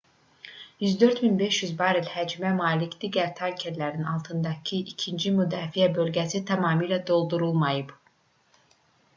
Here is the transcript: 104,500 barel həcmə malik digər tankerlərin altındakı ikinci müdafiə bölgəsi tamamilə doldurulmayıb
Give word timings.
104,500 0.85 1.75
barel 1.81 2.07
həcmə 2.13 2.53
malik 2.61 2.95
digər 3.03 3.29
tankerlərin 3.41 4.09
altındakı 4.15 4.81
ikinci 4.95 5.35
müdafiə 5.37 5.91
bölgəsi 5.99 6.45
tamamilə 6.49 7.03
doldurulmayıb 7.13 7.95